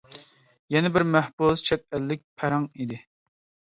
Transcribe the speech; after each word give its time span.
يەنە 0.75 0.91
بىر 0.95 1.05
مەھبۇس 1.15 1.63
چەت 1.69 1.85
ئەللىك 1.99 2.25
پەرەڭ 2.41 2.67
ئىدى. 2.71 3.03